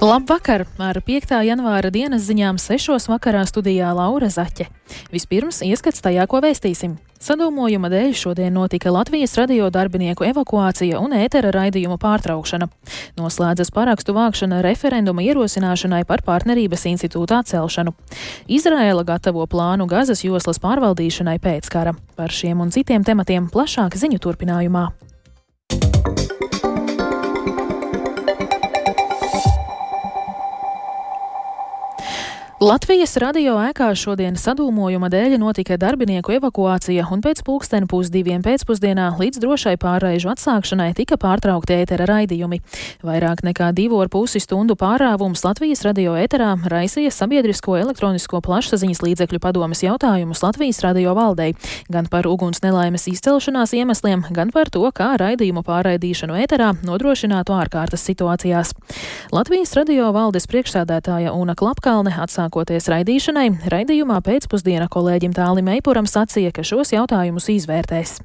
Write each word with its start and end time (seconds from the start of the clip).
Labvakar! 0.00 0.62
Ar 0.80 0.96
5. 1.04 1.34
janvāra 1.44 1.90
dienas 1.92 2.22
ziņām 2.24 2.56
6. 2.56 2.88
vakarā 3.12 3.42
studijā 3.44 3.90
Laura 3.92 4.30
Zaķe. 4.32 4.64
Vispirms 5.12 5.58
ieskats 5.60 6.00
tajā, 6.00 6.24
ko 6.24 6.40
vēstīsim. 6.40 6.94
Sadūmojuma 7.20 7.90
dēļ 7.92 8.14
šodien 8.16 8.56
notika 8.56 8.88
Latvijas 8.94 9.36
radio 9.36 9.66
darbinieku 9.68 10.24
evakuācija 10.24 11.02
un 11.04 11.12
ētera 11.18 11.50
raidījumu 11.52 11.98
pārtraukšana. 12.00 12.70
Noslēdzas 13.20 13.68
parakstu 13.76 14.16
vākšana 14.16 14.62
referenduma 14.64 15.20
ierosināšanai 15.26 16.06
par 16.08 16.24
partnerības 16.24 16.86
institūtu 16.94 17.36
atcelšanu. 17.42 17.92
Izraela 18.48 19.04
gatavo 19.04 19.44
plānu 19.44 19.84
Gazas 19.84 20.24
joslas 20.24 20.64
pārvaldīšanai 20.64 21.36
pēc 21.44 21.68
kara. 21.68 21.92
Par 22.16 22.32
šiem 22.32 22.64
un 22.64 22.72
citiem 22.72 23.04
tematiem 23.04 23.52
plašāk 23.52 24.00
ziņu 24.00 24.24
turpinājumā. 24.24 24.88
Latvijas 32.60 33.14
radio 33.16 33.54
ēkā 33.56 33.86
šodien 33.96 34.34
sadūmojuma 34.36 35.08
dēļ 35.08 35.38
notika 35.40 35.78
darbinieku 35.80 36.34
evakuācija, 36.36 37.06
un 37.08 37.22
pēc 37.24 37.38
pulksteni 37.46 37.86
pusdiviem 37.88 38.42
pēcpusdienā 38.44 39.06
līdz 39.16 39.40
drošai 39.40 39.78
pārraižu 39.80 40.28
atsākšanai 40.28 40.90
tika 40.98 41.16
pārtraukti 41.16 41.78
ētera 41.78 42.04
raidījumi. 42.10 42.58
Vairāk 43.00 43.40
nekā 43.48 43.70
divu 43.72 44.02
ar 44.04 44.10
pusi 44.12 44.42
stundu 44.44 44.76
pārāvums 44.76 45.40
Latvijas 45.46 45.80
radio 45.86 46.18
ēterā 46.20 46.50
raisīja 46.68 47.08
sabiedrisko 47.16 47.78
elektronisko 47.80 48.42
plašsaziņas 48.44 49.00
līdzekļu 49.06 49.40
padomas 49.40 49.80
jautājumus 49.86 50.44
Latvijas 50.44 50.82
radio 50.84 51.16
valdei, 51.16 51.54
gan 51.88 52.12
par 52.12 52.28
uguns 52.28 52.60
nelaimes 52.60 53.08
izcelšanās 53.08 53.72
iemesliem, 53.72 54.26
gan 54.36 54.52
par 54.52 54.68
to, 54.68 54.84
kā 54.92 55.14
raidījumu 55.16 55.64
pārraidīšanu 55.64 56.36
ēterā 56.44 56.74
nodrošinātu 56.84 57.56
ārkārtas 57.56 58.04
situācijās. 58.04 58.76
Latvijas 59.32 59.72
radio 59.80 60.12
valdes 60.12 60.44
priekšsādētāja 60.52 61.32
Una 61.32 61.56
Klapkalne 61.56 62.12
atsāka 62.20 62.49
Sākoties 62.50 62.88
raidīšanai, 62.90 63.68
raidījumā 63.70 64.16
pēcpusdienā 64.26 64.88
kolēģim 64.90 65.30
Tālim 65.36 65.68
Eipuram 65.70 66.08
sacīja, 66.10 66.50
ka 66.50 66.64
šos 66.66 66.90
jautājumus 66.90 67.46
izvērtēs. 67.52 68.16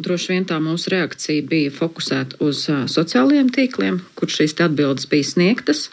Droši 0.00 0.30
vien 0.32 0.46
tā 0.48 0.56
mūsu 0.64 0.94
reakcija 0.94 1.44
bija 1.44 1.74
fokusēta 1.76 2.40
uz 2.46 2.62
sociālajiem 2.64 3.50
tīkliem, 3.52 3.98
kur 4.16 4.32
šīs 4.32 4.56
atbildes 4.64 5.10
bija 5.12 5.28
sniegtas. 5.28 5.90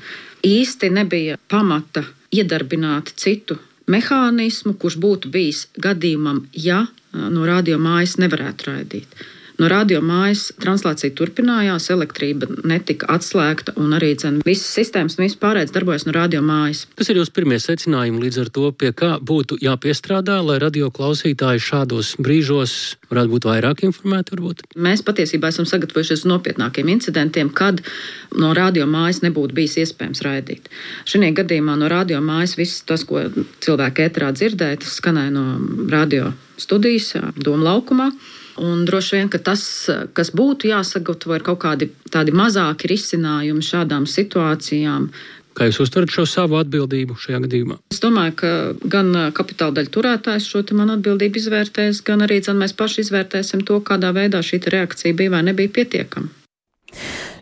Īsti 0.48 0.94
nebija 0.96 1.36
pamata 1.52 2.06
iedarbināt 2.32 3.12
citu 3.20 3.60
mehānismu, 3.92 4.78
kurš 4.80 4.96
būtu 5.04 5.34
bijis 5.34 5.66
gadījumam, 5.76 6.46
ja 6.56 6.86
no 7.12 7.44
radio 7.50 7.82
mājas 7.84 8.16
nevarētu 8.22 8.72
raidīt. 8.72 9.24
No 9.62 9.68
radio 9.70 10.00
mājas 10.02 10.48
translācija 10.62 11.14
turpinājās, 11.14 11.92
elektrība 11.94 12.48
netika 12.66 13.08
atslēgta 13.14 13.76
un 13.78 13.94
arī 13.94 14.14
dzen, 14.18 14.40
visas 14.48 14.72
sistēmas 14.80 15.20
un 15.20 15.28
viss 15.28 15.38
pārējais 15.40 15.74
darbojas 15.76 16.08
no 16.08 16.16
radio 16.16 16.42
mājas. 16.46 16.88
Kas 16.98 17.12
ir 17.14 17.20
jūsu 17.22 17.36
pirmie 17.36 17.60
secinājumi 17.62 18.24
līdz 18.26 18.40
ar 18.44 18.52
to, 18.56 18.72
pie 18.74 18.90
kā 18.98 19.12
būtu 19.22 19.60
jāpiestrādā, 19.62 20.40
lai 20.46 20.58
radio 20.64 20.90
klausītāji 20.94 21.62
šādos 21.68 22.16
brīžos 22.18 22.76
varētu 23.12 23.34
būt 23.36 23.48
vairāk 23.52 23.86
informēti? 23.86 24.34
Varbūt? 24.34 24.66
Mēs 24.74 25.06
patiesībā 25.06 25.54
esam 25.54 25.70
sagatavojušies 25.70 26.26
nopietnākiem 26.30 26.90
incidentiem, 26.96 27.54
kad 27.54 27.84
no 28.34 28.54
radio 28.58 28.90
mājas 28.90 29.22
nebūtu 29.26 29.54
bijis 29.54 29.78
iespējams 29.86 30.26
raidīt. 30.26 30.70
Šajā 31.10 31.34
gadījumā 31.44 31.78
no 31.78 31.92
radio 31.94 32.24
mājas 32.26 32.58
viss 32.58 32.82
tas, 32.90 33.06
ko 33.06 33.28
cilvēki 33.64 34.10
ētrā 34.10 34.34
dzirdēja, 34.34 34.82
tas 34.82 34.98
skanēja 34.98 35.34
no 35.36 35.46
radio 35.94 36.34
studijas, 36.58 37.14
Doma 37.38 37.70
laukumā. 37.70 38.10
Un 38.62 38.84
droši 38.86 39.18
vien, 39.18 39.30
ka 39.34 39.40
tas, 39.42 39.64
kas 40.14 40.30
būtu 40.36 40.70
jāsagatavo, 40.70 41.38
ir 41.38 41.46
kaut 41.46 41.62
kādi 41.64 41.90
tādi 42.14 42.36
mazāki 42.36 42.92
risinājumi 42.92 43.66
šādām 43.66 44.06
situācijām. 44.10 45.08
Kā 45.54 45.68
jūs 45.70 45.84
uztverat 45.86 46.14
šo 46.14 46.26
savu 46.30 46.58
atbildību 46.58 47.18
šajā 47.18 47.40
gadījumā? 47.46 47.78
Es 47.94 48.02
domāju, 48.02 48.34
ka 48.42 48.52
gan 48.90 49.12
kapitāla 49.38 49.78
daļu 49.78 49.92
turētājs 49.94 50.50
šo 50.50 50.64
manu 50.74 50.98
atbildību 50.98 51.42
izvērtēs, 51.42 52.02
gan 52.06 52.26
arī 52.26 52.40
dzen, 52.42 52.58
mēs 52.62 52.74
paši 52.78 53.06
izvērtēsim 53.06 53.62
to, 53.66 53.78
kādā 53.86 54.14
veidā 54.18 54.42
šī 54.42 54.64
reakcija 54.66 55.18
bija 55.18 55.36
vai 55.36 55.44
nebija 55.50 55.74
pietiekama. 55.74 56.43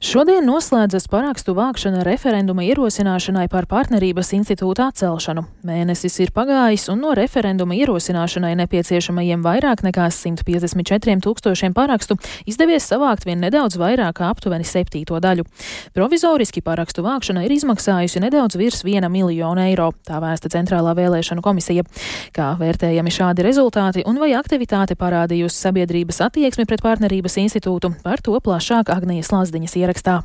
Šodien 0.01 0.47
noslēdzas 0.49 1.03
parakstu 1.13 1.53
vākšana 1.53 1.99
referenduma 2.01 2.63
ierosināšanai 2.65 3.43
par 3.53 3.67
partnerības 3.69 4.31
institūtu 4.33 4.81
atcelšanu. 4.81 5.43
Mēnesis 5.61 6.15
ir 6.23 6.31
pagājis, 6.33 6.87
un 6.89 7.03
no 7.03 7.11
referenduma 7.13 7.75
ierosināšanai 7.77 8.55
nepieciešamajiem 8.63 9.43
vairāk 9.45 9.83
nekā 9.85 10.07
154 10.09 11.21
tūkstošiem 11.21 11.75
parakstu 11.77 12.17
izdevies 12.49 12.87
savākt 12.89 13.27
vien 13.29 13.45
nedaudz 13.45 13.77
vairāk 13.77 14.15
kā 14.17 14.31
aptuveni 14.33 14.65
septīto 14.65 15.19
daļu. 15.21 15.45
Provizoriski 15.93 16.65
parakstu 16.65 17.05
vākšana 17.05 17.45
ir 17.45 17.53
izmaksājusi 17.59 18.23
nedaudz 18.25 18.57
virs 18.57 18.81
viena 18.81 19.05
miljona 19.05 19.67
eiro, 19.69 19.91
tā 20.01 20.17
vēsta 20.17 20.49
Centrālā 20.49 20.95
vēlēšanu 20.97 21.45
komisija. 21.45 21.85
Kā 22.33 22.55
vērtējami 22.57 23.15
šādi 23.19 23.45
rezultāti 23.45 24.07
un 24.09 24.17
vai 24.17 24.33
aktivitāte 24.33 24.97
parādījusi 24.97 25.61
sabiedrības 25.61 26.23
attieksmi 26.25 26.65
pret 26.65 26.81
partnerības 26.89 27.37
institūtu, 27.45 27.93
par 28.01 28.25
to 28.25 28.41
plašāk 28.41 28.89
Agnijas 28.97 29.29
Lazdiņas 29.37 29.77
ierakstā 29.77 29.90
ierakstā. 29.91 30.23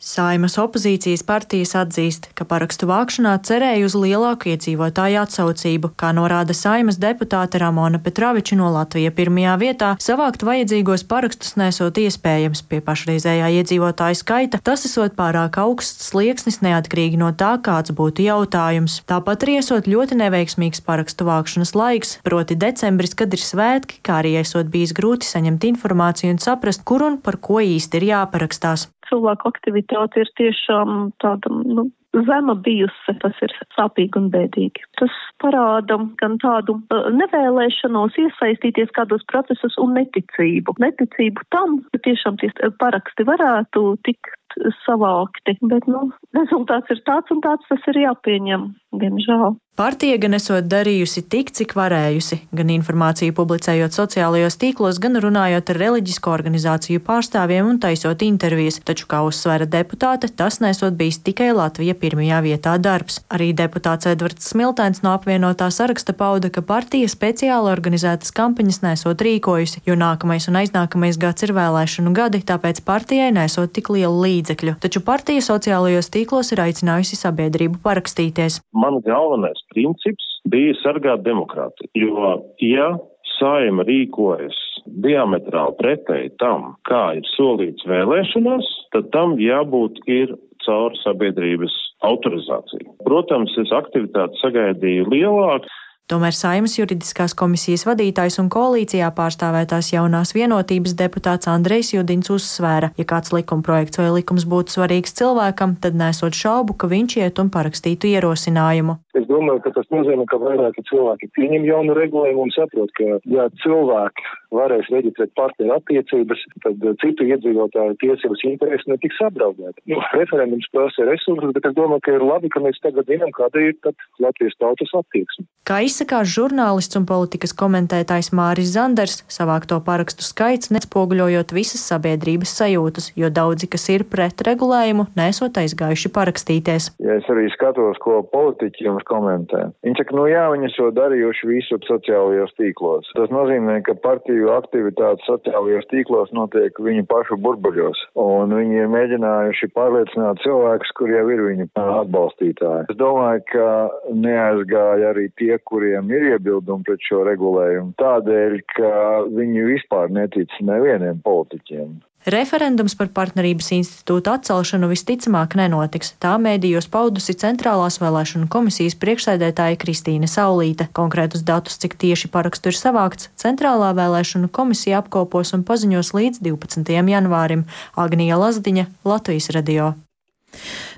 Saimas 0.00 0.54
opozīcijas 0.56 1.20
partijas 1.28 1.74
atzīst, 1.76 2.30
ka 2.32 2.46
parakstu 2.48 2.86
vākšanā 2.88 3.34
cerēja 3.44 3.84
uz 3.84 3.92
lielāku 4.00 4.48
iedzīvotāju 4.48 5.18
atsaucību, 5.20 5.90
kā 6.00 6.14
norāda 6.16 6.54
Saimas 6.56 6.96
deputāte 6.96 7.60
Ramona 7.60 8.00
Petraviča 8.00 8.56
no 8.56 8.70
Latvija 8.72 9.12
pirmajā 9.12 9.58
vietā. 9.60 9.90
Savākt 10.00 10.40
vajadzīgos 10.48 11.04
parakstus 11.04 11.58
nesot 11.60 12.00
iespējams 12.00 12.62
pie 12.70 12.80
pašreizējā 12.86 13.50
iedzīvotāju 13.58 14.16
skaita, 14.22 14.62
tas 14.64 14.86
esot 14.88 15.18
pārāk 15.18 15.58
augsts 15.60 16.08
slieksnis 16.08 16.62
neatkarīgi 16.64 17.20
no 17.20 17.28
tā, 17.36 17.50
kāds 17.60 17.92
būtu 17.92 18.24
jautājums. 18.24 19.02
Tāpat 19.04 19.44
arī 19.44 19.58
esot 19.60 19.84
ļoti 19.84 20.16
neveiksmīgs 20.22 20.80
parakstu 20.86 21.28
vākšanas 21.28 21.74
laiks, 21.76 22.14
proti 22.24 22.56
decembris, 22.56 23.12
kad 23.12 23.36
ir 23.36 23.44
svētki, 23.44 24.00
kā 24.00 24.22
arī 24.22 24.38
esot 24.40 24.72
bijis 24.72 24.96
grūti 24.96 25.28
saņemt 25.28 25.68
informāciju 25.74 26.38
un 26.38 26.40
saprast, 26.40 26.88
kur 26.88 27.04
un 27.04 27.20
par 27.20 27.36
ko 27.36 27.60
īsti 27.60 28.00
ir 28.00 28.10
jāparakstās 28.14 28.88
cilvēku 29.10 29.50
aktivitāte 29.50 30.22
ir 30.24 30.30
tiešām 30.40 31.10
tāda, 31.22 31.50
nu, 31.50 31.90
zema 32.26 32.54
bijusi, 32.58 33.14
tas 33.22 33.36
ir 33.44 33.52
sāpīgi 33.76 34.18
un 34.18 34.28
bēdīgi. 34.32 34.82
Tas 34.98 35.14
parāda 35.42 35.98
gan 36.22 36.36
tādu 36.42 36.76
uh, 36.80 37.08
nevēlēšanos 37.14 38.18
iesaistīties 38.24 38.92
kādos 38.96 39.24
procesos 39.30 39.78
un 39.82 39.94
neticību. 39.98 40.74
Neticību 40.82 41.46
tam, 41.54 41.80
ka 41.92 42.02
tiešām 42.08 42.40
tie 42.42 42.50
paraksti 42.82 43.26
varētu 43.28 43.84
tikt 44.08 44.36
savākti, 44.82 45.54
bet, 45.70 45.86
nu, 45.86 46.08
rezultāts 46.34 46.90
ir 46.90 47.02
tāds 47.06 47.30
un 47.30 47.42
tāds, 47.44 47.66
tas 47.70 47.90
ir 47.92 48.02
jāpieņem, 48.02 48.70
diemžēl. 49.02 49.54
Partija 49.80 50.18
gan 50.20 50.36
esot 50.36 50.66
darījusi 50.68 51.22
tik, 51.32 51.48
cik 51.56 51.70
varējusi, 51.72 52.36
gan 52.52 52.68
informāciju 52.68 53.32
publicējot 53.32 53.94
sociālajos 53.96 54.58
tīklos, 54.60 54.98
gan 55.00 55.16
runājot 55.24 55.70
ar 55.72 55.78
reliģisko 55.80 56.34
organizāciju 56.34 57.00
pārstāvjiem 57.06 57.70
un 57.70 57.78
taisot 57.80 58.20
intervijas, 58.26 58.76
taču, 58.84 59.06
kā 59.08 59.22
uzsvēra 59.24 59.64
deputāte, 59.64 60.28
tas 60.36 60.60
nesot 60.60 60.98
bijis 60.98 61.22
tikai 61.24 61.54
Latvija 61.56 61.94
pirmajā 61.96 62.42
vietā 62.44 62.74
darbs. 62.76 63.22
Arī 63.32 63.54
deputāts 63.56 64.10
Edvards 64.10 64.50
Smiltēns 64.52 65.00
no 65.00 65.14
apvienotā 65.14 65.70
saraksta 65.72 66.12
pauda, 66.12 66.52
ka 66.52 66.60
partija 66.60 67.08
speciāli 67.08 67.72
organizētas 67.72 68.36
kampaņas 68.36 68.82
nesot 68.84 69.24
rīkojusi, 69.24 69.80
jo 69.88 69.96
nākamais 69.96 70.50
un 70.52 70.60
aiznākamais 70.60 71.16
gads 71.24 71.48
ir 71.48 71.54
vēlēšanu 71.56 72.12
gadi, 72.20 72.42
tāpēc 72.52 72.84
partijai 72.84 73.32
nesot 73.32 73.72
tik 73.72 73.88
lielu 73.96 74.28
līdzekļu. 74.28 74.76
Taču 74.84 75.00
partija 75.08 75.48
sociālajos 75.48 76.12
tīklos 76.12 76.52
ir 76.52 76.66
aicinājusi 76.68 77.16
sabiedrību 77.24 77.80
parakstīties. 77.80 78.60
Man 78.76 79.00
galvenais 79.08 79.64
princips 79.74 80.26
bija 80.50 80.76
sargāt 80.82 81.24
demokrātiju. 81.26 81.90
Jo, 81.94 82.34
ja 82.64 82.92
saima 83.38 83.84
rīkojas 83.88 84.56
diametrāli 85.04 85.76
pretēji 85.80 86.32
tam, 86.42 86.74
kā 86.88 87.16
ir 87.18 87.26
solīts 87.36 87.86
vēlēšanās, 87.88 88.68
tad 88.94 89.10
tam 89.14 89.36
jābūt 89.40 90.00
ir 90.10 90.34
caur 90.64 90.96
sabiedrības 91.00 91.74
autorizāciju. 92.06 92.96
Protams, 93.06 93.54
es 93.62 93.72
aktivitāti 93.76 94.40
sagaidīju 94.42 95.08
lielāku. 95.12 95.70
Tomēr 96.10 96.34
Saimas 96.34 96.72
juridiskās 96.74 97.36
komisijas 97.38 97.84
vadītājs 97.86 98.40
un 98.42 98.48
koalīcijā 98.50 99.12
pārstāvētās 99.14 99.92
jaunās 99.92 100.32
vienotības 100.34 100.96
deputāts 100.98 101.46
Andrejs 101.46 101.92
Judins 101.94 102.32
uzsvēra, 102.34 102.88
ja 102.98 103.06
kāds 103.06 103.30
likumprojekts 103.30 104.00
vai 104.00 104.08
likums 104.16 104.48
būtu 104.50 104.74
svarīgs 104.74 105.14
cilvēkam, 105.20 105.76
tad 105.78 105.94
nesot 106.00 106.34
šaubu, 106.34 106.74
ka 106.74 106.90
viņš 106.90 107.16
iet 107.20 107.38
un 107.38 107.52
parakstītu 107.54 108.10
ierosinājumu. 108.10 108.98
Es 109.20 109.28
domāju, 109.28 109.60
ka 109.64 109.72
tas 109.76 109.88
nozīmē, 109.92 110.24
ka 110.30 110.38
vairāki 110.40 110.84
cilvēki 110.88 111.30
pieņem 111.36 111.66
jaunu 111.68 111.96
regulējumu 111.98 112.46
un 112.46 112.52
saprot, 112.54 112.92
ka 112.96 113.18
ja 113.28 113.48
cilvēki 113.62 114.28
varēs 114.54 114.88
reģistrēt 114.92 115.34
partneru 115.38 115.76
attiecības, 115.76 116.44
tad 116.64 116.86
citu 117.02 117.26
iedzīvotāju 117.28 117.98
tiesības 118.00 118.44
intereses 118.48 118.88
netiks 118.90 119.20
apdraudēti. 119.28 119.84
Nu, 119.92 120.00
referendums 120.16 120.68
prasa 120.74 121.06
resursus, 121.08 121.52
bet 121.56 121.68
es 121.68 121.76
domāju, 121.76 122.04
ka 122.06 122.16
ir 122.16 122.24
labi, 122.24 122.50
ka 122.52 122.62
mēs 122.64 122.80
tagad 122.82 123.10
zinām, 123.10 123.32
kāda 123.36 123.66
ir 123.68 123.76
Latvijas 124.22 124.56
tautas 124.60 124.94
attieksme. 124.96 125.46
Kā 125.68 125.82
izsakās 125.86 126.30
žurnālists 126.32 126.98
un 126.98 127.04
politikas 127.06 127.52
komentētājs 127.54 128.32
Māris 128.34 128.72
Zanders, 128.74 129.20
savākto 129.30 129.78
parakstu 129.86 130.24
skaits 130.26 130.72
nespoguļojot 130.74 131.52
visas 131.54 131.84
sabiedrības 131.92 132.56
sajūtas, 132.58 133.12
jo 133.20 133.30
daudzi, 133.30 133.68
kas 133.70 133.86
ir 133.92 134.06
pret 134.10 134.42
regulējumu, 134.48 135.10
nesot 135.20 135.60
aizgājuši 135.60 136.10
parakstīties. 136.16 136.90
Ja 137.04 137.20
es 137.20 137.28
arī 137.30 137.46
skatos, 137.54 138.00
ko 138.02 138.22
politiķi 138.32 138.88
jums 138.88 139.06
komentē, 139.10 139.66
viņi 139.84 140.00
saka, 140.00 140.16
nu 140.16 140.26
jā, 140.30 140.46
viņi 140.54 140.72
to 140.76 140.88
darījuši 140.96 141.50
visu 141.50 141.78
sociālajos 141.86 142.54
tīklos. 142.58 143.10
Tas 143.18 143.32
nozīmē, 143.34 143.80
ka 143.86 143.96
partiju 144.04 144.52
aktivitāte 144.54 145.24
sociālajos 145.26 145.88
tīklos 145.92 146.32
notiek 146.36 146.76
viņu 146.80 147.06
pašu 147.10 147.38
burbuļos, 147.44 148.04
un 148.20 148.54
viņi 148.56 148.82
ir 148.84 148.92
mēģinājuši 148.94 149.70
pārliecināt 149.76 150.42
cilvēkus, 150.44 150.94
kur 150.98 151.12
jau 151.12 151.26
ir 151.34 151.44
viņu 151.48 151.68
atbalstītāji. 151.84 152.88
Es 152.92 153.00
domāju, 153.00 153.44
ka 153.52 153.68
neaizgāja 154.14 155.14
arī 155.14 155.28
tie, 155.40 155.56
kuriem 155.70 156.10
ir 156.14 156.30
iebildumi 156.34 156.86
pret 156.86 157.02
šo 157.06 157.24
regulējumu, 157.28 157.96
tādēļ, 158.00 158.60
ka 158.76 158.92
viņi 159.36 159.66
vispār 159.74 160.12
netic 160.14 160.54
nevieniem 160.64 161.20
politiķiem. 161.26 161.98
Referendums 162.28 162.92
par 163.00 163.08
partnerības 163.16 163.70
institūtu 163.78 164.28
atcelšanu 164.28 164.90
visticamāk 164.90 165.54
nenotiks. 165.56 166.12
Tā 166.20 166.34
mēdījos 166.36 166.90
paudusi 166.92 167.32
Centrālās 167.40 167.96
vēlēšanu 168.02 168.50
komisijas 168.52 168.98
priekšsēdētāja 169.00 169.78
Kristīne 169.80 170.28
Saulīte. 170.28 170.90
Konkrētus 170.92 171.46
datus, 171.48 171.78
cik 171.80 171.96
tieši 171.96 172.28
parakstu 172.28 172.68
ir 172.68 172.76
savākts, 172.76 173.30
Centrālā 173.40 173.94
vēlēšanu 173.96 174.52
komisija 174.52 175.00
apkopos 175.00 175.54
un 175.56 175.64
paziņos 175.64 176.12
līdz 176.12 176.44
12. 176.44 176.92
janvārim. 176.92 177.64
Agnija 177.96 178.36
Lazdiņa, 178.36 178.90
Latvijas 179.08 179.48
radio. 179.56 179.94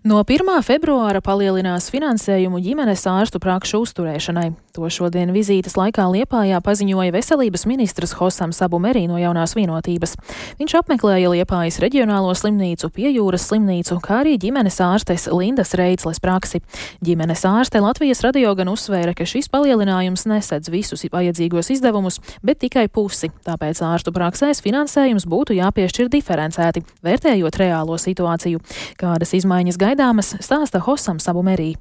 No 0.03 0.25
1. 0.27 0.49
februāra 0.67 1.21
palielinās 1.23 1.85
finansējumu 1.95 2.59
ģimenes 2.59 3.05
ārstu 3.07 3.39
prakšu 3.39 3.85
uzturēšanai. 3.85 4.49
To 4.75 4.89
šodien 4.91 5.31
vizītes 5.31 5.77
laikā 5.79 6.09
Liepājā 6.11 6.59
paziņoja 6.65 7.13
veselības 7.15 7.63
ministrs 7.71 8.17
Hosam 8.19 8.51
Sabu 8.57 8.81
Merī 8.83 9.05
no 9.07 9.21
jaunās 9.21 9.55
vienotības. 9.55 10.17
Viņš 10.59 10.75
apmeklēja 10.81 11.31
Liepājas 11.31 11.79
reģionālo 11.85 12.33
slimnīcu, 12.35 12.91
piejūras 12.97 13.45
slimnīcu, 13.47 14.01
kā 14.03 14.23
arī 14.25 14.33
ģimenes 14.43 14.81
ārstes 14.83 15.29
Lindas 15.31 15.77
Reicles 15.79 16.19
praksi. 16.25 16.63
Ģimenes 17.05 17.47
ārste 17.47 17.85
Latvijas 17.85 18.25
radio 18.27 18.57
gan 18.59 18.73
uzsvēra, 18.73 19.15
ka 19.15 19.29
šis 19.29 19.47
palielinājums 19.55 20.27
nesedz 20.27 20.73
visus 20.73 21.07
vajadzīgos 21.13 21.71
izdevumus, 21.77 22.19
bet 22.43 22.59
tikai 22.65 22.89
pusi. 22.91 23.31
Tāpēc 23.47 23.85
ārstu 23.87 24.11
praksēs 24.17 24.65
finansējums 24.67 25.29
būtu 25.31 25.61
jāpiešķir 25.61 26.11
diferencēti, 26.17 26.83
vērtējot 27.07 27.63
reālo 27.63 28.01
situāciju. 28.03 28.65
Kādas 28.99 29.37
izmaiņas 29.39 29.79
gaidāmas, 29.93 30.33
stāsta 30.41 30.81
Hosam 30.87 31.21
Sabu 31.21 31.43
Merī. 31.45 31.75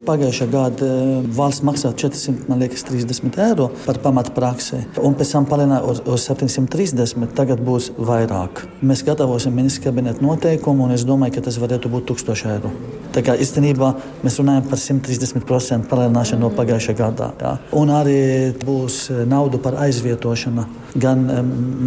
Pagājušā 0.00 0.46
gada 0.48 0.86
eh, 0.88 1.08
valsts 1.36 1.60
maksā 1.60 1.90
430 1.92 3.34
eiro 3.44 3.66
par 3.84 3.98
pamatpraksi, 4.00 4.78
un 4.96 5.12
pēc 5.12 5.32
tam 5.34 5.44
palielināja 5.44 5.84
uz, 5.92 5.98
uz 6.08 6.24
730. 6.24 7.26
Tagad 7.36 7.60
būs 7.60 7.90
vairāk. 8.00 8.62
Mēs 8.80 9.02
gatavosim 9.04 9.52
ministra 9.52 9.90
kabineta 9.90 10.24
noteikumu, 10.24 10.86
un 10.86 10.94
es 10.96 11.04
domāju, 11.04 11.34
ka 11.36 11.42
tas 11.50 11.58
varētu 11.60 11.92
būt 11.92 12.14
1000 12.14 12.48
eiro. 12.48 12.72
Tā 13.12 13.20
kā 13.26 13.34
īstenībā 13.44 13.90
mēs 14.24 14.38
runājam 14.40 14.70
par 14.70 14.80
130% 14.80 15.90
palielināšanu 15.90 16.46
no 16.46 16.50
pagājušā 16.56 16.96
gada. 16.96 17.28
Jā. 17.42 17.52
Un 17.76 17.92
arī 17.92 18.16
būs 18.56 19.02
eh, 19.12 19.20
nauda 19.28 19.60
par 19.60 19.76
aizvietošanu. 19.84 20.64
Gan 20.96 21.28
eh, 21.28 21.42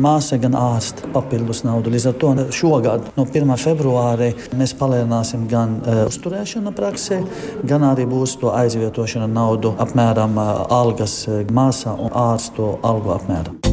māsa, 0.06 0.38
gan 0.38 0.54
ārsts 0.60 1.10
papildus 1.18 1.64
naudu. 1.66 1.90
Līdz 1.98 2.12
ar 2.12 2.22
to 2.22 2.36
šogad, 2.62 3.10
no 3.18 3.26
1. 3.26 3.58
februāra, 3.66 4.30
mēs 4.54 4.78
palielināsim 4.78 5.50
gan 5.50 5.80
uzturēšanu 6.06 6.78
praksē, 6.78 7.24
gan 7.66 7.90
arī 7.90 8.03
arī 8.04 8.12
būs 8.12 8.38
to 8.42 8.52
aizvietošana 8.52 9.28
naudu 9.28 9.76
apmēram 9.80 10.36
algas 10.70 11.24
māsā 11.52 11.96
un 11.96 12.12
ārstu 12.12 12.78
algu 12.84 13.16
apmēram. 13.16 13.73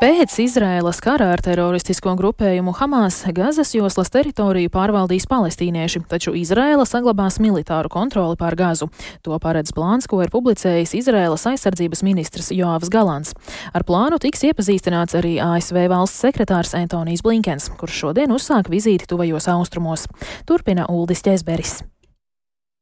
Pēc 0.00 0.32
Izraēlas 0.40 0.96
kara 1.04 1.26
ar 1.34 1.42
teroristisko 1.44 2.14
grupējumu 2.16 2.72
Hamas 2.78 3.18
Gazas 3.36 3.74
joslas 3.76 4.08
teritoriju 4.08 4.70
pārvaldīs 4.72 5.26
palestīnieši, 5.28 6.00
taču 6.08 6.32
Izraēla 6.40 6.86
saglabās 6.88 7.36
militāru 7.36 7.92
kontroli 7.92 8.38
pār 8.40 8.56
Gazu. 8.56 8.88
To 9.28 9.36
paredz 9.36 9.74
plāns, 9.76 10.08
ko 10.08 10.22
ir 10.24 10.32
publicējis 10.32 10.96
Izraēlas 11.02 11.44
aizsardzības 11.52 12.00
ministrs 12.08 12.48
Joavs 12.48 12.88
Galants. 12.88 13.36
Ar 13.76 13.84
plānu 13.84 14.16
tiks 14.24 14.48
iepazīstināts 14.48 15.20
arī 15.20 15.36
ASV 15.36 15.84
valsts 15.92 16.24
sekretārs 16.24 16.72
Antonijs 16.80 17.20
Blinkens, 17.20 17.68
kurš 17.76 18.00
šodien 18.06 18.32
uzsāk 18.32 18.72
vizīti 18.72 19.04
tuvajos 19.04 19.52
austrumos. 19.52 20.08
Turpina 20.48 20.88
Uldis 20.88 21.20
Ķezberis. 21.28 21.82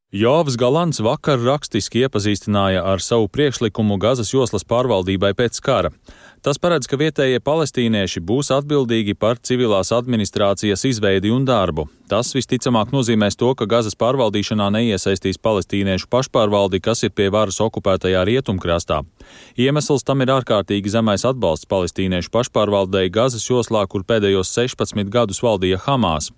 Jāvis 0.09 0.55
Galants 0.57 1.03
vakar 1.05 1.37
rakstiski 1.37 2.07
iepazīstināja 2.07 2.81
ar 2.81 3.03
savu 3.05 3.27
priekšlikumu 3.29 3.99
Gazas 4.01 4.31
joslas 4.33 4.65
pārvaldībai 4.65 5.35
pēc 5.37 5.59
kara. 5.61 5.91
Tas 6.49 6.57
paredz, 6.57 6.87
ka 6.89 6.97
vietējie 6.97 7.43
palestīnieši 7.45 8.23
būs 8.25 8.49
atbildīgi 8.57 9.13
par 9.21 9.37
civilās 9.45 9.93
administrācijas 9.93 10.87
izveidi 10.89 11.29
un 11.29 11.45
darbu. 11.45 11.91
Tas 12.09 12.31
visticamāk 12.33 12.89
nozīmēs 12.89 13.37
to, 13.37 13.51
ka 13.53 13.67
Gazas 13.69 13.93
pārvaldīšanā 14.01 14.71
neiesaistīs 14.73 15.37
palestīniešu 15.45 16.07
pašpārvaldi, 16.09 16.81
kas 16.81 17.05
ir 17.05 17.11
pie 17.13 17.27
varas 17.29 17.59
okupētajā 17.61 18.23
rietumkrastā. 18.25 19.03
Iemesls 19.61 20.07
tam 20.09 20.25
ir 20.25 20.33
ārkārtīgi 20.33 20.89
zemais 20.95 21.27
atbalsts 21.29 21.69
palestīniešu 21.69 22.33
pašpārvaldei 22.33 23.11
Gazas 23.13 23.45
joslā, 23.45 23.83
kur 23.85 24.07
pēdējos 24.09 24.55
16 24.57 25.13
gadus 25.13 25.43
valdīja 25.45 25.83
Hamas. 25.85 26.31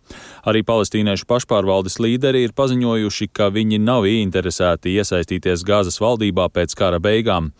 Arī 0.43 0.65
palestīniešu 0.67 1.29
pašpārvaldes 1.31 2.01
līderi 2.03 2.43
ir 2.49 2.57
paziņojuši, 2.59 3.31
ka 3.31 3.53
viņi 3.55 3.79
nav 3.85 4.09
ieinteresēti 4.11 4.97
iesaistīties 4.99 5.63
Gazas 5.63 6.03
valdībā 6.03 6.49
pēc 6.51 6.75
kara 6.75 6.99
beigām. 6.99 7.53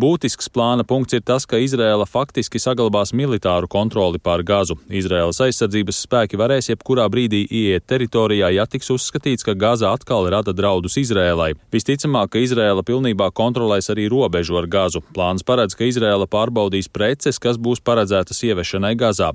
Būtisks 0.00 0.48
plāna 0.48 0.88
punkts 0.88 1.20
ir 1.20 1.26
tas, 1.26 1.44
ka 1.44 1.60
Izraela 1.60 1.97
Izrēla 1.98 2.06
faktiski 2.06 2.60
saglabās 2.62 3.10
militāru 3.10 3.66
kontroli 3.66 4.20
pār 4.22 4.44
Gazu. 4.46 4.76
Izrēlas 4.86 5.40
aizsardzības 5.42 6.04
spēki 6.04 6.38
varēs 6.38 6.68
jebkurā 6.70 7.08
brīdī 7.10 7.40
ieiet 7.50 7.88
teritorijā, 7.90 8.52
ja 8.54 8.66
tiks 8.70 8.90
uzskatīts, 8.94 9.42
ka 9.42 9.56
Gaza 9.58 9.90
atkal 9.90 10.28
rada 10.30 10.52
draudus 10.54 10.94
Izrēlai. 10.94 11.56
Visticamāk, 11.72 12.30
ka 12.30 12.38
Izrēla 12.38 12.84
pilnībā 12.86 13.32
kontrolēs 13.34 13.90
arī 13.90 14.06
robežu 14.06 14.60
ar 14.60 14.68
Gazu. 14.70 15.02
Plāns 15.10 15.42
paredz, 15.42 15.74
ka 15.74 15.88
Izrēla 15.88 16.28
pārbaudīs 16.30 16.86
preces, 16.86 17.40
kas 17.42 17.58
būs 17.58 17.82
paredzētas 17.82 18.44
ieviešanai 18.46 18.94
Gazā. 18.94 19.32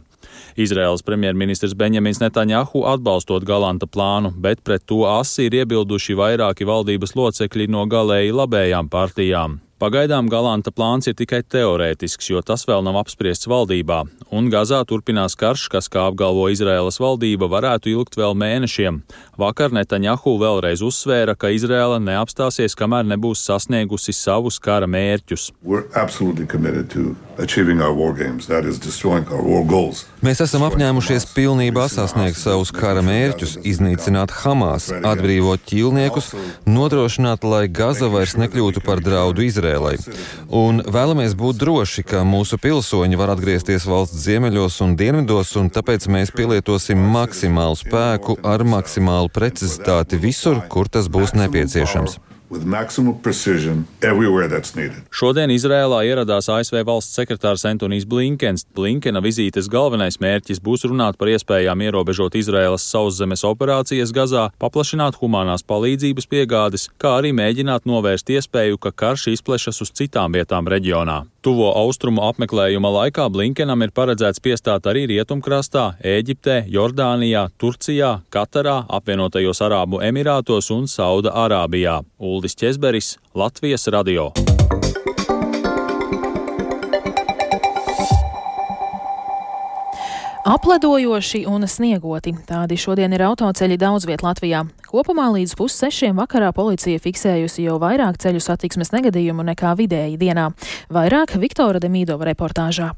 Izraels 0.55 1.03
premjerministrs 1.03 1.75
Benjamins 1.75 2.23
Netanjahu 2.23 2.85
atbalstot 2.87 3.43
Galanta 3.43 3.91
plānu, 3.91 4.31
bet 4.31 4.63
pret 4.63 4.87
to 4.87 5.03
asi 5.03 5.49
ir 5.49 5.59
iebilduši 5.65 6.15
vairāki 6.15 6.63
valdības 6.63 7.17
locekļi 7.19 7.67
no 7.75 7.83
galēji 7.91 8.31
labējām 8.31 8.87
partijām. 8.87 9.59
Pagaidām 9.83 10.29
Galanta 10.31 10.71
plāns 10.71 11.09
ir 11.11 11.15
tikai 11.19 11.41
teorētisks, 11.43 12.29
jo 12.31 12.39
tas 12.39 12.61
vēl 12.63 12.85
nav 12.87 13.01
apspriests 13.01 13.49
valdībā, 13.51 13.97
un 14.31 14.45
Gazā 14.47 14.77
turpinās 14.87 15.35
karš, 15.35 15.65
kas, 15.73 15.89
kā 15.91 16.05
apgalvo 16.07 16.45
Izraēlas 16.53 17.01
valdība, 17.03 17.49
varētu 17.51 17.91
ilgt 17.91 18.15
vēl 18.15 18.31
mēnešiem. 18.39 19.01
Vakar 19.43 19.75
Netanjahu 19.75 20.37
vēlreiz 20.39 20.79
uzsvēra, 20.87 21.35
ka 21.35 21.51
Izraela 21.51 21.99
neapstāsies, 21.99 22.77
kamēr 22.79 23.09
nebūs 23.11 23.43
sasniegusi 23.43 24.15
savus 24.15 24.55
kara 24.63 24.87
mērķus. 24.87 25.49
Mēs 30.23 30.41
esam 30.43 30.63
apņēmušies 30.67 31.25
pilnībā 31.33 31.87
sasniegt 31.89 32.37
savus 32.37 32.69
kara 32.75 33.01
mērķus, 33.05 33.55
iznīcināt 33.65 34.33
Hamas, 34.43 34.91
atbrīvot 34.93 35.63
ķīlniekus, 35.69 36.31
nodrošināt, 36.69 37.45
lai 37.47 37.65
Gaza 37.73 38.09
vairs 38.13 38.35
nekļūtu 38.37 38.83
par 38.85 39.01
draudu 39.01 39.45
Izrēlai. 39.47 39.95
Un 40.53 40.83
vēlamies 40.85 41.33
būt 41.39 41.61
droši, 41.63 42.05
ka 42.11 42.21
mūsu 42.27 42.59
pilsoņi 42.61 43.19
var 43.19 43.33
atgriezties 43.33 43.87
valsts 43.89 44.21
ziemeļos 44.27 44.77
un 44.85 44.93
dienvidos, 44.99 45.55
un 45.57 45.71
tāpēc 45.73 46.05
mēs 46.13 46.33
pielietosim 46.37 47.01
maksimālu 47.17 47.81
spēku 47.81 48.37
ar 48.45 48.65
maksimālu 48.67 49.33
precizitāti 49.33 50.21
visur, 50.21 50.61
kur 50.69 50.91
tas 50.91 51.09
būs 51.09 51.33
nepieciešams. 51.39 52.21
Šodien 55.09 55.51
Izrēlā 55.53 56.03
ieradās 56.05 56.49
ASV 56.53 56.83
valsts 56.85 57.17
sekretārs 57.17 57.65
Antonijs 57.65 58.05
Blinkens. 58.05 58.65
Blinkena 58.75 59.23
vizītes 59.25 59.69
galvenais 59.71 60.19
mērķis 60.21 60.61
būs 60.63 60.85
runāt 60.89 61.17
par 61.17 61.33
iespējām 61.33 61.81
ierobežot 61.87 62.37
Izrēlas 62.37 62.85
sauszemes 62.93 63.45
operācijas 63.49 64.13
Gazā, 64.15 64.49
paplašināt 64.61 65.17
humanās 65.21 65.65
palīdzības 65.65 66.29
piegādes, 66.29 66.89
kā 67.01 67.17
arī 67.19 67.33
mēģināt 67.33 67.89
novērst 67.89 68.29
iespēju, 68.37 68.77
ka 68.77 68.93
karš 68.93 69.31
izplešas 69.33 69.81
uz 69.81 69.93
citām 69.97 70.37
vietām 70.37 70.69
reģionā. 70.69 71.23
Tuvo 71.43 71.73
austrumu 71.75 72.21
apmeklējuma 72.23 72.87
laikā 72.87 73.25
Blinkenam 73.27 73.81
ir 73.83 73.91
paredzēts 73.91 74.39
piestāt 74.39 74.85
arī 74.87 75.01
Rietumkrastā, 75.11 75.89
Ēģiptē, 75.99 76.61
Jordānijā, 76.71 77.49
Turcijā, 77.59 78.13
Katarā, 78.31 78.77
apvienotajos 78.87 79.59
Arābu 79.67 79.99
Emirātos 80.07 80.71
un 80.71 80.87
Sauda 80.87 81.33
Arābijā. 81.43 81.97
Uldis 82.15 82.55
Česberis, 82.55 83.17
Latvijas 83.35 83.89
radio. 83.91 84.29
Apledojoši 90.47 91.43
un 91.47 91.67
sniegoti. 91.67 92.37
Tādi 92.47 92.79
šodien 92.79 93.11
ir 93.15 93.27
autoceļi 93.27 93.81
daudz 93.83 94.07
viet 94.07 94.23
Latvijā. 94.23 94.63
Kopumā 94.93 95.31
līdz 95.33 95.55
pussešiem 95.57 96.19
vakarā 96.21 96.51
policija 96.53 97.01
fiksējusi 97.01 97.65
jau 97.65 97.79
vairāk 97.81 98.19
ceļu 98.21 98.43
satiksmes 98.45 98.93
negadījumu 98.93 99.41
nekā 99.47 99.73
vidēji 99.79 100.19
dienā. 100.21 100.51
Vairāk 100.93 101.33
Viktora 101.41 101.81
Demīdova 101.81 102.29
reportāžā. 102.29 102.91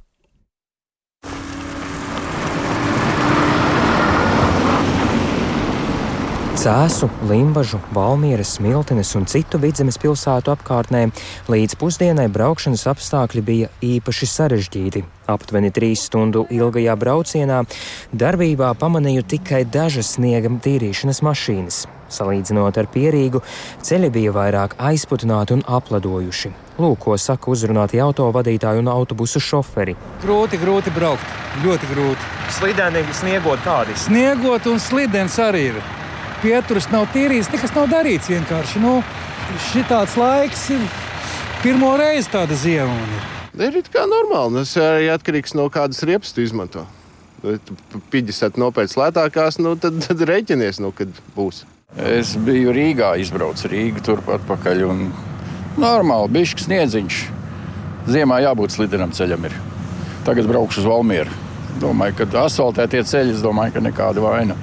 Cēsu, 6.66 7.06
Limbažu, 7.30 7.78
Valmieras, 7.94 8.56
Smiltenes 8.56 9.12
un 9.14 9.28
citu 9.30 9.60
vidzemes 9.62 10.00
pilsētu 10.02 10.50
apkārtnē 10.50 11.04
līdz 11.46 11.76
pusdienai 11.78 12.26
braukšanas 12.34 12.88
apstākļi 12.90 13.42
bija 13.46 13.68
īpaši 13.86 14.26
sarežģīti. 14.32 15.04
Aptuveni 15.30 15.70
trīs 15.70 16.08
stundu 16.08 16.48
ilgajā 16.50 16.96
braucienā 16.98 17.60
darbībā 18.10 18.72
pamanīju 18.82 19.28
tikai 19.36 19.60
dažas 19.70 20.16
sniega 20.16 20.50
tīrīšanas 20.66 21.22
mašīnas. 21.28 21.78
Salīdzinot 22.16 22.80
ar 22.82 22.90
pierīgu, 22.90 23.44
ceļi 23.86 24.10
bija 24.16 24.34
vairāk 24.34 24.74
aizputināti 24.90 25.54
un 25.54 25.62
apladojuši. 25.70 26.50
Lūk, 26.82 26.98
ko 27.04 27.20
saka 27.22 27.52
uzrunāti 27.54 28.02
autovadītāji 28.02 28.82
un 28.82 28.90
autobusu 28.90 29.38
šoferi. 29.52 29.94
Grūti, 30.26 30.58
grūti 30.66 30.96
braukt, 30.98 31.38
ļoti 31.62 31.92
grūti. 31.94 32.34
Slideni, 32.58 33.06
sniegot 33.22 33.62
kādi? 33.70 33.94
Sniegot 34.08 34.72
un 34.74 34.82
slidens 34.82 35.38
arī 35.46 35.68
ir 35.70 35.80
pieturas 36.44 36.90
nav 36.92 37.08
tīrīts, 37.14 37.52
nekas 37.54 37.74
nav 37.76 37.90
darīts. 37.92 38.32
Vienkārši 38.32 38.82
nu, 38.84 38.98
šitāds 39.72 40.18
laiks 40.20 40.68
ir 40.76 40.84
pirmo 41.64 41.94
reizi 42.00 42.32
tāda 42.34 42.58
ziema. 42.60 42.96
Ir 43.56 43.78
kā 43.92 44.04
normāli. 44.10 44.62
Tas 44.62 44.76
arī 44.82 45.10
atkarīgs 45.14 45.56
no 45.56 45.70
kādas 45.72 46.04
riepas 46.08 46.34
tu 46.36 46.44
izmanto. 46.44 46.84
50 47.46 48.58
nopēc 48.58 48.96
lētākās, 48.98 49.60
nu, 49.62 49.76
tad, 49.80 50.00
tad 50.04 50.24
rēķinies, 50.28 50.82
nu, 50.82 50.92
kad 50.96 51.12
būs. 51.36 51.64
Es 51.96 52.34
biju 52.42 52.74
Rīgā, 52.76 53.14
izbraucu 53.22 53.70
Rīgā, 53.72 54.02
turp 54.04 54.28
atpakaļ. 54.36 54.84
Un 54.90 55.08
normāli, 55.80 56.34
bišķi 56.36 56.68
sniedziņš. 56.68 57.24
Ziemā 58.12 58.42
jābūt 58.44 58.76
slidenam 58.76 59.14
ceļam. 59.16 59.48
Ir. 59.48 59.58
Tagad 60.28 60.50
braukšu 60.50 60.84
uz 60.84 60.90
Valmieru. 60.90 61.42
Domāju, 61.80 62.18
ka 62.22 62.46
asfaltētie 62.46 63.04
ceļi, 63.08 63.36
es 63.38 63.44
domāju, 63.44 63.78
ka 63.78 63.84
nekāda 63.84 64.24
vaina 64.24 64.56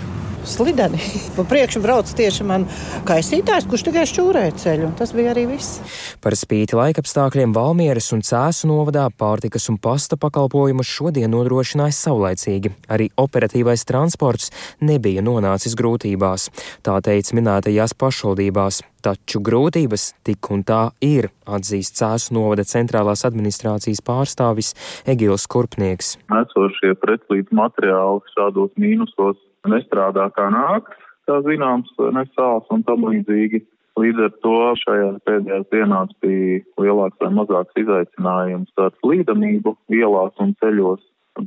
slideni. 0.49 1.01
Pa 1.37 1.45
priekšu 1.49 1.83
brauc 1.85 2.11
tieši 2.19 2.47
man 2.47 2.67
kaisītājs, 3.09 3.67
kurš 3.71 3.87
tikai 3.89 4.05
šķūrēja 4.11 4.55
ceļu, 4.63 4.93
tas 4.99 5.15
bija 5.17 5.33
arī 5.35 5.47
viss. 5.55 5.81
Par 6.23 6.37
spīti 6.39 6.79
laikapstākļiem 6.79 7.55
Valmieras 7.57 8.13
un 8.17 8.25
Cēsu 8.27 8.71
novadā 8.71 9.09
pārtikas 9.19 9.69
un 9.73 9.81
pasta 9.83 10.19
pakalpojumus 10.21 10.91
šodien 10.91 11.33
nodrošināja 11.33 11.97
saulaicīgi. 11.99 12.75
Arī 12.93 13.11
operatīvais 13.19 13.87
transports 13.89 14.53
nebija 14.85 15.25
nonācis 15.25 15.77
grūtībās. 15.79 16.49
Tā 16.87 17.01
teica 17.05 17.39
minētajās 17.39 17.97
pašvaldībās. 17.99 18.83
Taču 19.03 19.41
grūtības 19.43 20.13
tik 20.23 20.47
un 20.55 20.61
tā 20.63 20.93
ir, 21.03 21.27
atzīst 21.51 21.97
Cēsu 21.99 22.37
novada 22.37 22.63
centrālās 22.63 23.25
administrācijas 23.27 23.99
pārstāvis 24.07 24.69
Egils 25.11 25.49
Kurpnieks. 25.51 26.13
Esošie 26.31 26.95
pretlīdz 27.03 27.51
materiāli 27.59 28.23
šādos 28.37 28.71
mīnusos 28.79 29.41
nestrādā 29.67 30.29
kā 30.37 30.47
nāks, 30.55 30.95
kā 31.27 31.41
zināms, 31.47 31.91
nesāls 32.15 32.71
un 32.71 32.85
tam 32.87 33.09
līdzīgi. 33.09 33.65
Līdz 33.99 34.23
ar 34.25 34.31
to 34.45 34.55
šajās 34.85 35.19
pēdējās 35.27 35.67
dienās 35.75 36.15
bija 36.25 36.63
lielāks 36.81 37.19
vai 37.21 37.33
mazāks 37.41 37.83
izaicinājums 37.83 38.71
ar 38.81 38.95
slīdamību 39.03 39.75
ielās 39.99 40.39
un 40.41 40.55
ceļos, 40.63 41.03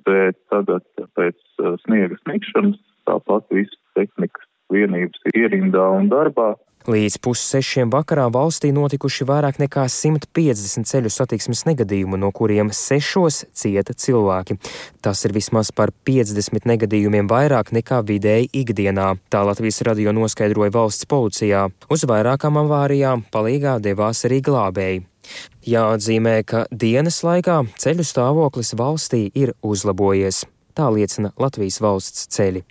bet 0.06 0.38
tagad 0.52 0.84
pēc 1.18 1.40
uh, 1.64 1.80
sniega 1.86 2.20
sniegšanas 2.26 2.78
tāpat 3.08 3.48
visas 3.56 3.80
tehnikas 3.98 4.46
vienības 4.74 5.26
ir 5.32 5.42
ierindā 5.46 5.88
un 5.96 6.12
darbā. 6.12 6.54
Līdz 6.86 7.16
pussešiem 7.18 7.90
vakarā 7.90 8.28
valstī 8.30 8.70
notikuši 8.70 9.26
vairāk 9.26 9.58
nekā 9.58 9.88
150 9.90 10.86
ceļu 10.86 11.10
satiksmes 11.10 11.64
negadījumu, 11.66 12.20
no 12.22 12.30
kuriem 12.30 12.70
sešos 12.70 13.40
cieta 13.58 13.96
cilvēki. 13.98 14.60
Tas 15.02 15.26
ir 15.26 15.34
vismaz 15.34 15.72
par 15.74 15.90
50 16.06 16.68
negadījumiem 16.70 17.26
vairāk 17.32 17.72
nekā 17.74 18.04
vidēji 18.06 18.52
ikdienā, 18.62 19.16
tā 19.34 19.42
Latvijas 19.48 19.82
radio 19.88 20.14
noskaidroja 20.14 20.76
valsts 20.76 21.10
policijā. 21.10 21.64
Uz 21.90 22.06
vairākām 22.06 22.60
avārijām 22.62 23.24
palīgā 23.34 23.80
devās 23.82 24.22
arī 24.30 24.44
glābēji. 24.46 25.02
Jāatzīmē, 25.66 26.36
ka 26.46 26.68
dienas 26.70 27.24
laikā 27.26 27.64
ceļu 27.82 28.06
stāvoklis 28.06 28.76
valstī 28.78 29.24
ir 29.34 29.56
uzlabojies. 29.66 30.44
Tā 30.78 30.92
liecina 30.94 31.34
Latvijas 31.42 31.80
valsts 31.82 32.30
ceļi. 32.36 32.62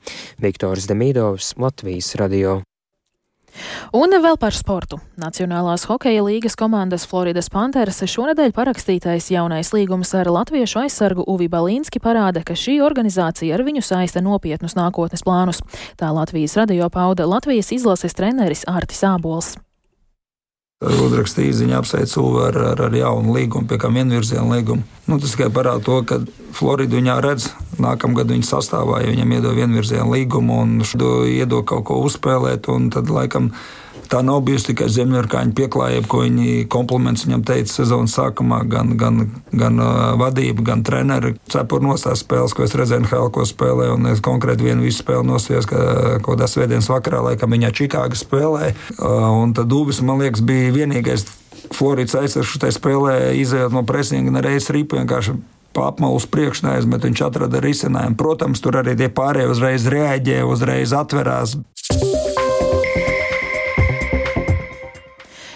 Viktors 0.45 0.87
Demīdovs, 0.87 1.57
Latvijas 1.59 2.13
radio. 2.21 2.61
Un 3.95 4.15
vēl 4.23 4.39
par 4.41 4.55
sportu. 4.57 4.99
Nacionālās 5.21 5.87
hokeja 5.89 6.25
līgas 6.27 6.57
komandas 6.59 7.07
Floridas 7.07 7.51
Panthers 7.53 8.03
šonadēļ 8.11 8.55
parakstītais 8.57 9.31
jaunais 9.31 9.73
līgums 9.75 10.15
ar 10.19 10.31
latviešu 10.33 10.85
aizsargu 10.85 11.27
Uvi 11.31 11.49
Balīnski 11.53 12.03
parāda, 12.03 12.45
ka 12.47 12.57
šī 12.59 12.81
organizācija 12.85 13.55
ar 13.55 13.67
viņu 13.67 13.85
saista 13.85 14.23
nopietnus 14.25 14.77
nākotnes 14.79 15.27
plānus. 15.27 15.63
Tā 16.01 16.11
Latvijas 16.15 16.57
radio 16.61 16.91
pauda 16.91 17.29
Latvijas 17.31 17.73
izlases 17.75 18.17
treneris 18.19 18.67
Ārtis 18.71 19.07
Ābols. 19.07 19.55
Uzrakstīja 20.83 21.53
īziņā 21.53 21.79
apsveicu 21.79 22.25
ar, 22.43 22.57
ar, 22.73 22.81
ar 22.89 22.97
jaunu 22.99 23.37
līgumu, 23.37 23.69
pie 23.71 23.79
kā 23.81 23.89
vienvirziena 23.95 24.45
līgumu. 24.51 24.83
Nu, 25.07 25.21
tas 25.23 25.37
tikai 25.37 25.47
parāda 25.55 25.85
to, 25.87 26.01
ka 26.03 26.19
Florida 26.57 26.99
viņā 26.99 27.15
redz 27.25 27.47
nākamgad 27.83 28.33
viņa 28.35 28.49
sastāvā, 28.49 29.01
ja 29.05 29.13
viņam 29.13 29.37
iedod 29.37 29.57
vienvirziena 29.57 30.07
līgumu 30.11 30.59
un 30.65 30.75
iedod 31.31 31.65
kaut 31.71 31.87
ko 31.89 32.01
uzspēlēt, 32.05 32.69
un 32.75 32.91
tad 32.95 33.13
laikam 33.13 33.53
Tā 34.11 34.21
nav 34.25 34.43
bijusi 34.45 34.71
tikai 34.71 34.89
zemnieku 34.93 35.41
pieklājība, 35.57 36.09
ko 36.11 36.23
viņi 36.25 36.67
kompliments 36.73 37.25
viņam 37.27 37.45
teica 37.47 37.73
sezonas 37.73 38.17
sākumā. 38.19 38.61
Gan, 38.71 38.95
gan, 39.01 39.21
gan 39.53 39.81
uh, 39.81 40.15
vadība, 40.21 40.65
gan 40.71 40.85
treneri 40.87 41.35
cepuri 41.51 41.87
nostās 41.87 42.25
spēles, 42.25 42.55
ko 42.55 42.67
es 42.67 42.75
redzēju, 42.79 43.07
NHL, 43.07 43.31
ko 43.35 43.47
spēlēju. 43.49 43.97
Un 43.99 44.11
es 44.13 44.23
konkrēti 44.25 44.69
vienu 44.69 44.87
visu 44.87 45.03
spēli 45.03 45.29
nostājos, 45.29 45.69
ka 45.71 45.79
kaut 46.25 46.35
kādā 46.35 46.51
svētdienas 46.51 46.91
vakarā, 46.93 47.23
laikam 47.31 47.55
viņā 47.57 47.73
Čikāga 47.75 48.19
spēlē. 48.19 48.75
Uh, 48.99 49.31
un 49.41 49.57
tad 49.57 49.73
Dubis, 49.73 50.03
man 50.05 50.23
liekas, 50.23 50.45
bija 50.45 50.75
vienīgais 50.75 51.27
Floridas 51.75 52.17
aizsargs 52.19 52.55
šajā 52.55 52.77
spēlē, 52.77 53.17
izējot 53.41 53.75
no 53.75 53.85
presinga, 53.89 54.35
nereiz 54.35 54.69
ripu 54.75 55.01
vienkārši 55.01 55.37
apmalu 55.75 56.21
uz 56.21 56.27
priekšu 56.31 56.69
neaizmet. 56.69 57.07
Viņš 57.09 57.25
atrada 57.27 57.63
risinājumu. 57.63 58.19
Protams, 58.21 58.63
tur 58.63 58.79
arī 58.83 58.95
tie 58.99 59.11
pārējie 59.11 59.51
uzreiz 59.51 59.89
reaģē, 59.91 60.43
uzreiz 60.47 60.95
atverās. 60.95 61.59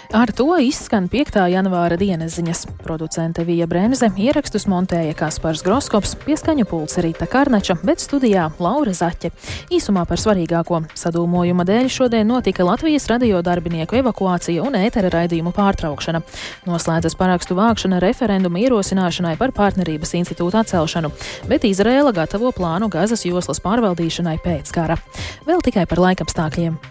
Ar 0.09 0.31
to 0.33 0.55
izskan 0.57 1.05
5. 1.05 1.35
janvāra 1.53 1.93
dienas 1.93 2.33
ziņas. 2.39 2.63
Producente 2.81 3.43
Vija 3.45 3.67
Bremse 3.69 4.07
ierakstus 4.17 4.63
montēja 4.65 5.13
Kaspars 5.13 5.61
Groskops, 5.61 6.15
pieskaņu 6.23 6.65
pults 6.65 6.97
Rīta 6.97 7.27
Karnača, 7.29 7.75
bet 7.85 8.01
studijā 8.01 8.47
Laura 8.57 8.89
Zaķe. 8.89 9.29
Īsumā 9.69 10.07
par 10.09 10.17
svarīgāko 10.17 10.81
sadūmojuma 10.97 11.61
dēļ 11.69 11.91
šodien 11.93 12.25
notika 12.25 12.65
Latvijas 12.65 13.05
radio 13.11 13.43
darbinieku 13.45 13.99
evakuācija 14.01 14.65
un 14.65 14.79
ētera 14.81 15.13
raidījumu 15.13 15.53
pārtraukšana. 15.53 16.25
Noslēdzas 16.65 17.13
parakstu 17.19 17.59
vākšana 17.61 18.01
referenduma 18.01 18.65
ierosināšanai 18.65 19.37
par 19.37 19.53
partnerības 19.53 20.17
institūtu 20.23 20.63
atcelšanu, 20.63 21.13
bet 21.51 21.69
Izraela 21.69 22.15
gatavo 22.17 22.49
plānu 22.49 22.89
Gazas 22.89 23.27
joslas 23.29 23.61
pārvaldīšanai 23.61 24.39
pēc 24.41 24.73
kara. 24.73 24.97
Vēl 25.45 25.61
tikai 25.69 25.85
par 25.85 26.01
laikapstākļiem. 26.01 26.81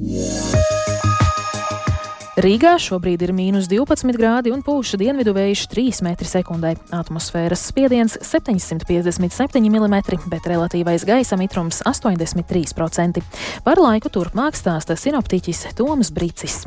Yeah. 0.00 0.79
Rīgā 2.38 2.76
šobrīd 2.78 3.24
ir 3.26 3.32
mīnus 3.34 3.66
12 3.66 4.14
grādi 4.14 4.52
un 4.54 4.60
pūša 4.62 5.00
dienvidu 5.00 5.32
vējš 5.34 5.64
3 5.72 5.98
m2. 6.06 6.70
Atmosfēras 6.94 7.64
spiediens 7.72 8.14
757 8.22 9.66
mm, 9.66 9.96
bet 10.30 10.46
relatīvais 10.46 11.06
gaisa 11.08 11.38
mitrums 11.40 11.82
83%. 11.82 13.24
Par 13.66 13.82
laiku 13.82 14.14
turpmāk 14.14 14.54
stāsta 14.54 14.94
sinoptiķis 14.94 15.72
Toms 15.74 16.14
Brīcis. 16.14 16.62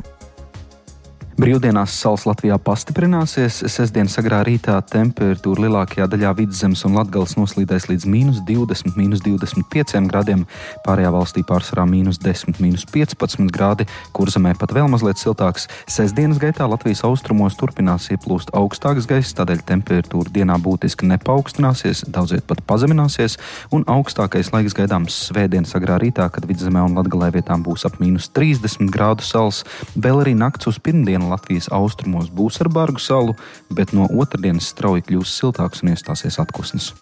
Brīvdienās 1.34 1.90
salas 1.98 2.28
Latvijā 2.28 2.54
pastiprināsies. 2.62 3.56
Sestdien 3.66 4.06
sagrā 4.06 4.44
rītā 4.46 4.76
temperatūra 4.86 5.64
lielākajā 5.64 6.04
daļā 6.12 6.30
vidzemes 6.38 6.84
un 6.86 6.92
latgales 6.94 7.32
noslīdēs 7.34 7.88
līdz 7.88 8.04
mīnus 8.06 8.36
20, 8.46 8.94
mīnus 8.94 9.24
25 9.24 9.98
grādiem, 10.12 10.44
pārējā 10.84 11.10
valstī 11.10 11.42
pārsvarā 11.48 11.88
mīnus 11.90 12.20
10, 12.22 12.60
mīnus 12.62 12.86
15 12.86 13.50
grādi, 13.50 13.88
kur 14.14 14.30
zemē 14.30 14.52
pat 14.60 14.76
vēl 14.76 14.86
mazliet 14.92 15.18
siltāks. 15.18 15.66
Sestdienas 15.90 16.38
gaitā 16.38 16.68
Latvijas 16.70 17.02
austrumos 17.08 17.58
turpinās 17.58 18.06
ieplūst 18.14 18.54
augstāks 18.54 19.10
gaiss, 19.10 19.34
tādēļ 19.34 19.66
temperatūra 19.66 20.30
dienā 20.38 20.60
būtiski 20.62 21.10
nepaukstināsies, 21.10 22.04
daudziet 22.14 22.46
pat 22.46 22.62
pazemināsies, 22.70 23.40
un 23.74 23.82
augstākais 23.90 24.52
laiks 24.54 24.78
gaidāms 24.78 25.18
svētdienas 25.32 25.74
agrā 25.74 25.98
rītā, 25.98 26.30
kad 26.30 26.46
vidzemē 26.46 26.86
un 26.86 26.94
latgalē 27.00 27.32
vietām 27.40 27.66
būs 27.66 27.88
ap 27.90 27.98
mīnus 27.98 28.30
30 28.38 28.86
grādu 28.94 29.26
sals, 29.26 29.64
vēl 29.98 30.22
arī 30.22 30.38
nakts 30.38 30.70
uz 30.70 30.78
pirmdienu 30.78 31.23
diena 31.24 31.34
Latvijas 31.34 31.68
austrumos 31.72 32.30
būs 32.30 32.60
ar 32.60 32.68
bargu 32.68 33.00
salu, 33.00 33.36
bet 33.70 33.92
no 33.92 34.06
otrdienas 34.08 34.68
strauji 34.72 35.04
kļūs 35.08 35.40
siltāks 35.40 35.82
un 35.82 35.94
iestāsies 35.94 36.38
atpūsnes. 36.38 36.92